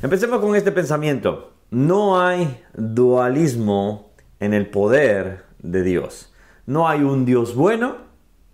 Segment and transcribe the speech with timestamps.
[0.00, 1.54] Empecemos con este pensamiento.
[1.70, 6.32] No hay dualismo en el poder de Dios.
[6.66, 7.96] No hay un Dios bueno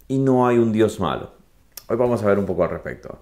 [0.08, 1.32] y no hay un Dios malo.
[1.86, 3.18] Hoy vamos a ver un poco al respecto.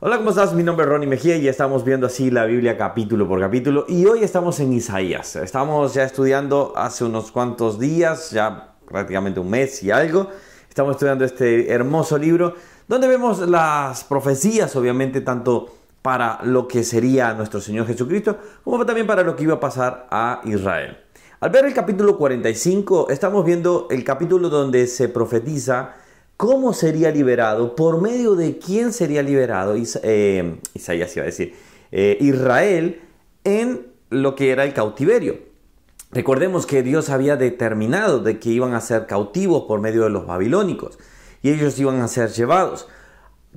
[0.00, 0.54] Hola, ¿cómo estás?
[0.54, 4.06] Mi nombre es Ronnie Mejía y estamos viendo así la Biblia capítulo por capítulo y
[4.06, 5.36] hoy estamos en Isaías.
[5.36, 10.30] Estamos ya estudiando hace unos cuantos días, ya prácticamente un mes y algo.
[10.70, 12.54] Estamos estudiando este hermoso libro
[12.86, 15.77] donde vemos las profecías, obviamente, tanto
[16.08, 20.06] para lo que sería nuestro Señor Jesucristo, como también para lo que iba a pasar
[20.10, 20.96] a Israel.
[21.40, 25.96] Al ver el capítulo 45, estamos viendo el capítulo donde se profetiza
[26.38, 31.54] cómo sería liberado, por medio de quién sería liberado eh, Isaías iba a decir,
[31.92, 33.02] eh, Israel
[33.44, 35.36] en lo que era el cautiverio.
[36.10, 40.26] Recordemos que Dios había determinado de que iban a ser cautivos por medio de los
[40.26, 40.98] babilónicos
[41.42, 42.88] y ellos iban a ser llevados.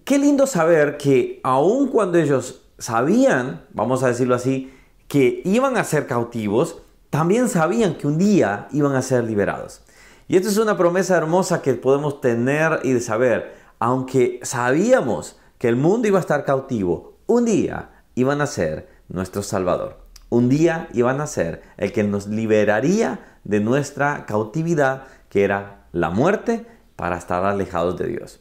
[0.04, 4.73] Qué lindo saber que aun cuando ellos sabían, vamos a decirlo así,
[5.08, 9.81] que iban a ser cautivos, también sabían que un día iban a ser liberados.
[10.28, 15.75] Y esto es una promesa hermosa que podemos tener y saber, aunque sabíamos que el
[15.75, 20.00] mundo iba a estar cautivo, un día iban a ser nuestro Salvador.
[20.30, 26.09] Un día iban a ser el que nos liberaría de nuestra cautividad, que era la
[26.09, 28.39] muerte, para estar alejados de Dios.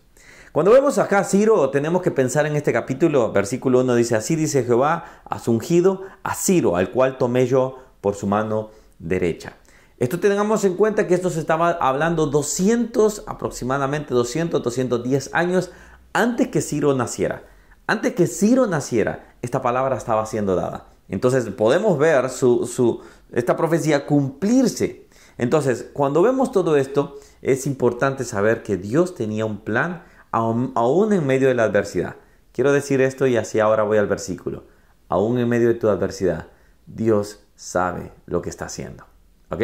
[0.53, 4.35] Cuando vemos acá a Ciro, tenemos que pensar en este capítulo, versículo 1 dice, así
[4.35, 9.53] dice Jehová, has ungido a Ciro, al cual tomé yo por su mano derecha.
[10.01, 15.71] Esto tengamos en cuenta que esto se estaba hablando 200, aproximadamente 200, 210 años
[16.13, 17.45] antes que Ciro naciera.
[17.87, 20.87] Antes que Ciro naciera, esta palabra estaba siendo dada.
[21.09, 25.07] Entonces podemos ver su, esta profecía cumplirse.
[25.39, 31.27] Entonces, cuando vemos todo esto, es importante saber que Dios tenía un plan aún, en
[31.27, 32.17] medio de la adversidad.
[32.53, 34.65] Quiero decir esto y así ahora voy al versículo.
[35.09, 36.49] Aún en medio de tu adversidad,
[36.87, 39.05] Dios sabe lo que está haciendo.
[39.51, 39.63] ¿Ok?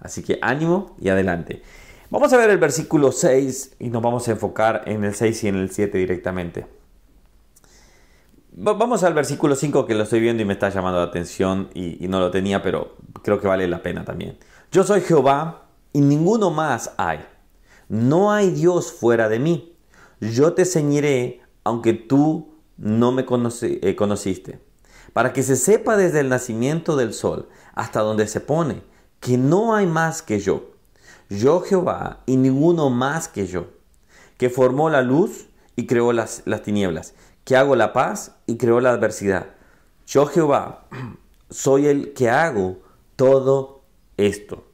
[0.00, 1.62] Así que ánimo y adelante.
[2.10, 5.48] Vamos a ver el versículo 6 y nos vamos a enfocar en el 6 y
[5.48, 6.66] en el 7 directamente.
[8.54, 12.04] Vamos al versículo 5 que lo estoy viendo y me está llamando la atención y,
[12.04, 14.36] y no lo tenía, pero creo que vale la pena también.
[14.70, 15.62] Yo soy Jehová
[15.94, 17.24] y ninguno más hay.
[17.88, 19.71] No hay Dios fuera de mí.
[20.22, 24.60] Yo te ceñiré aunque tú no me eh, conociste,
[25.12, 28.82] para que se sepa desde el nacimiento del sol hasta donde se pone
[29.18, 30.70] que no hay más que yo,
[31.28, 33.66] yo Jehová y ninguno más que yo,
[34.36, 38.80] que formó la luz y creó las, las tinieblas, que hago la paz y creó
[38.80, 39.46] la adversidad.
[40.06, 40.86] Yo Jehová
[41.50, 42.78] soy el que hago
[43.16, 43.82] todo
[44.16, 44.64] esto.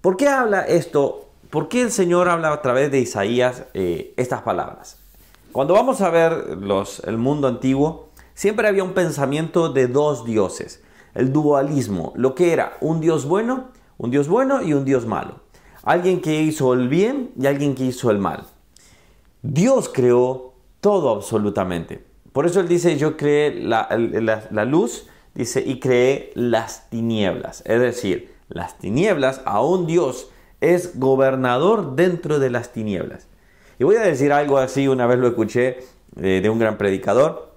[0.00, 1.27] ¿Por qué habla esto?
[1.50, 4.98] ¿Por qué el Señor habla a través de Isaías eh, estas palabras?
[5.52, 10.82] Cuando vamos a ver los, el mundo antiguo, siempre había un pensamiento de dos dioses
[11.18, 15.40] el dualismo, lo que era un Dios bueno, un Dios bueno y un Dios malo.
[15.82, 18.44] Alguien que hizo el bien y alguien que hizo el mal.
[19.42, 22.04] Dios creó todo absolutamente.
[22.32, 23.88] Por eso Él dice, yo creé la,
[24.64, 27.62] luz, dice, y creé las tinieblas.
[27.66, 33.26] Es decir, las tinieblas, aún Dios es gobernador dentro de las tinieblas.
[33.78, 35.78] Y voy a decir algo así, una vez lo escuché
[36.16, 37.52] eh, de un gran predicador,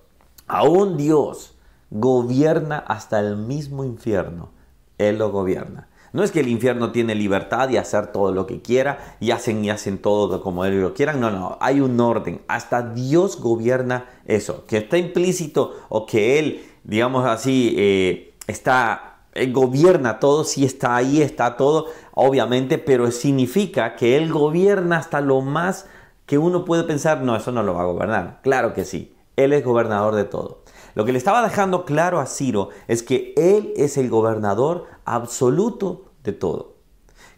[0.47, 1.55] aún Dios
[1.89, 4.49] gobierna hasta el mismo infierno.
[4.97, 5.87] Él lo gobierna.
[6.13, 9.63] No es que el infierno tiene libertad de hacer todo lo que quiera y hacen
[9.63, 11.21] y hacen todo como ellos lo quieran.
[11.21, 12.41] No, no, hay un orden.
[12.47, 14.65] Hasta Dios gobierna eso.
[14.67, 20.95] Que está implícito o que Él, digamos así, eh, está, Él gobierna todo, si está
[20.95, 25.85] ahí, está todo, obviamente, pero significa que Él gobierna hasta lo más
[26.25, 28.39] que uno puede pensar, no, eso no lo va a gobernar.
[28.41, 29.15] Claro que sí.
[29.35, 30.63] Él es gobernador de todo.
[30.93, 36.05] Lo que le estaba dejando claro a Ciro es que él es el gobernador absoluto
[36.23, 36.75] de todo.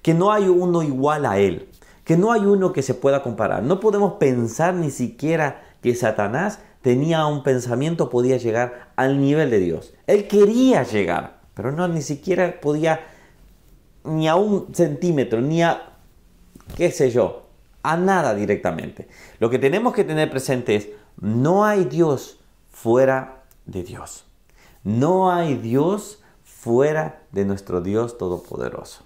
[0.02, 1.70] Que no hay uno igual a él.
[2.04, 3.64] Que no hay uno que se pueda comparar.
[3.64, 9.60] No podemos pensar ni siquiera que Satanás tenía un pensamiento, podía llegar al nivel de
[9.60, 9.94] Dios.
[10.06, 13.02] Él quería llegar, pero no, ni siquiera podía
[14.04, 15.94] ni a un centímetro, ni a,
[16.76, 17.48] qué sé yo,
[17.84, 19.08] a nada directamente.
[19.40, 20.90] Lo que tenemos que tener presente es,
[21.20, 22.40] no hay Dios
[22.70, 24.26] fuera de Dios.
[24.84, 29.04] No hay Dios fuera de nuestro Dios Todopoderoso.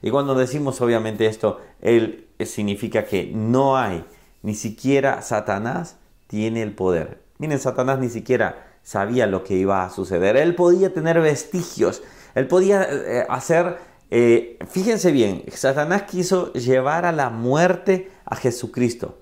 [0.00, 4.04] Y cuando decimos obviamente esto, él significa que no hay,
[4.42, 5.96] ni siquiera Satanás
[6.28, 7.22] tiene el poder.
[7.38, 10.38] Miren, Satanás ni siquiera sabía lo que iba a suceder.
[10.38, 12.02] Él podía tener vestigios,
[12.34, 13.76] él podía eh, hacer,
[14.10, 19.18] eh, fíjense bien, Satanás quiso llevar a la muerte a Jesucristo,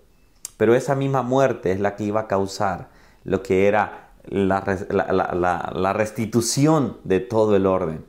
[0.57, 2.91] pero esa misma muerte es la que iba a causar
[3.25, 8.05] lo que era la, restitución de todo el orden.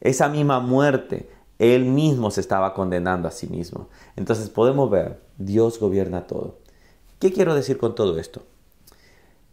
[0.00, 1.28] Esa misma muerte,
[1.58, 3.90] Él mismo se estaba condenando a sí mismo.
[4.16, 6.56] Entonces podemos ver, Dios gobierna todo.
[7.18, 8.44] ¿Qué quiero decir con todo esto?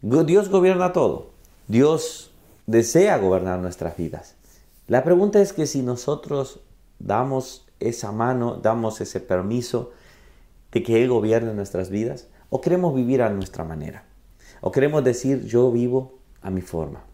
[0.00, 1.38] Dios gobierna todo.
[1.70, 2.32] Dios
[2.66, 4.34] desea gobernar nuestras vidas.
[4.88, 6.58] La pregunta es que si nosotros
[6.98, 9.92] damos esa mano, damos ese permiso
[10.72, 14.02] de que Él gobierne nuestras vidas, o queremos vivir a nuestra manera,
[14.60, 17.04] o queremos decir yo vivo a mi forma.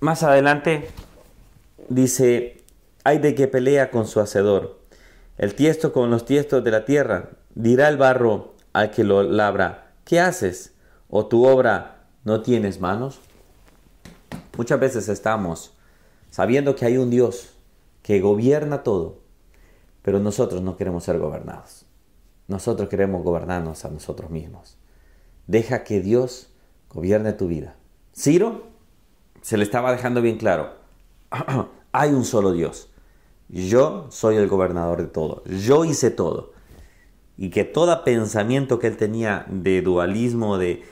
[0.00, 0.88] Más adelante
[1.88, 2.64] dice,
[3.04, 4.80] hay de que pelea con su hacedor,
[5.38, 9.92] el tiesto con los tiestos de la tierra, dirá el barro al que lo labra,
[10.04, 10.74] ¿qué haces?
[11.08, 11.91] ¿O tu obra
[12.24, 13.20] no tienes manos?
[14.56, 15.74] Muchas veces estamos
[16.30, 17.54] sabiendo que hay un Dios
[18.02, 19.18] que gobierna todo,
[20.02, 21.86] pero nosotros no queremos ser gobernados.
[22.48, 24.76] Nosotros queremos gobernarnos a nosotros mismos.
[25.46, 26.52] Deja que Dios
[26.90, 27.76] gobierne tu vida.
[28.14, 28.72] Ciro
[29.42, 30.74] se le estaba dejando bien claro,
[31.92, 32.90] hay un solo Dios.
[33.48, 35.42] Yo soy el gobernador de todo.
[35.44, 36.52] Yo hice todo.
[37.36, 40.82] Y que todo pensamiento que él tenía de dualismo, de,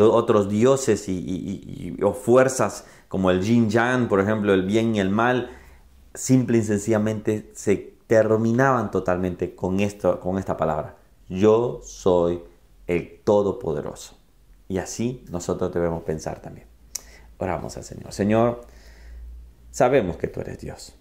[0.00, 5.10] otros dioses y, o fuerzas como el yin yang, por ejemplo, el bien y el
[5.10, 5.50] mal,
[6.14, 10.96] simple y sencillamente se terminaban totalmente con, esto, con esta palabra.
[11.28, 12.42] Yo soy
[12.86, 14.16] el Todopoderoso.
[14.68, 16.66] Y así nosotros debemos pensar también.
[17.38, 18.12] Oramos al Señor.
[18.12, 18.62] Señor,
[19.70, 20.94] sabemos que tú eres Dios.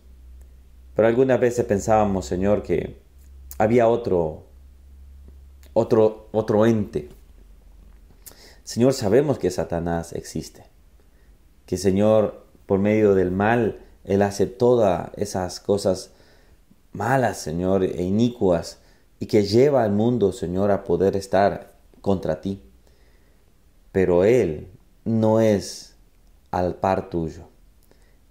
[0.96, 3.02] Pero algunas veces pensábamos, Señor, que
[3.58, 4.44] había otro,
[5.74, 7.10] otro, otro ente.
[8.66, 10.64] Señor, sabemos que Satanás existe.
[11.68, 16.14] Que Señor, por medio del mal, Él hace todas esas cosas
[16.92, 18.80] malas, Señor, e inicuas,
[19.20, 22.64] y que lleva al mundo, Señor, a poder estar contra ti.
[23.92, 24.68] Pero Él
[25.04, 25.96] no es
[26.50, 27.44] al par tuyo.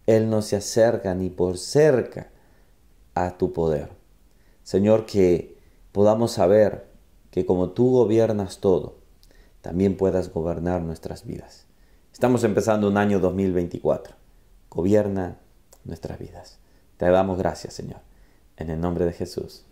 [0.05, 2.33] Él no se acerca ni por cerca
[3.15, 3.91] a tu poder.
[4.65, 5.57] Señor, que
[5.93, 6.89] podamos saber
[7.31, 9.04] que como tú gobiernas todo,
[9.65, 11.65] también puedas gobernar nuestras vidas.
[12.13, 14.15] Estamos empezando un año 2024.
[14.69, 15.39] Gobierna
[15.85, 16.59] nuestras vidas.
[16.99, 18.01] Te damos gracias, Señor.
[18.59, 19.65] En el nombre de Jesús.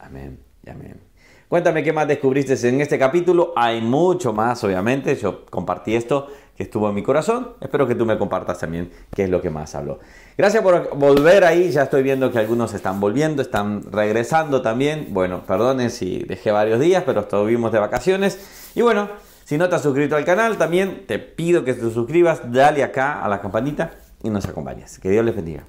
[0.00, 1.00] Amén y amén.
[1.48, 3.52] Cuéntame qué más descubriste en este capítulo.
[3.54, 5.14] Hay mucho más, obviamente.
[5.14, 6.26] Yo compartí esto
[6.56, 7.50] que estuvo en mi corazón.
[7.60, 10.00] Espero que tú me compartas también qué es lo que más habló.
[10.36, 11.70] Gracias por volver ahí.
[11.70, 15.06] Ya estoy viendo que algunos están volviendo, están regresando también.
[15.10, 18.72] Bueno, perdonen si dejé varios días, pero estuvimos de vacaciones.
[18.74, 19.08] Y bueno,
[19.46, 22.50] si no te has suscrito al canal, también te pido que te suscribas.
[22.50, 24.98] Dale acá a la campanita y nos acompañes.
[24.98, 25.62] Que Dios les bendiga.